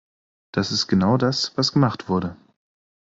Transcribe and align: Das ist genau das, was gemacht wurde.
Das 0.51 0.71
ist 0.71 0.87
genau 0.87 1.15
das, 1.17 1.55
was 1.59 1.73
gemacht 1.73 2.09
wurde. 2.09 2.35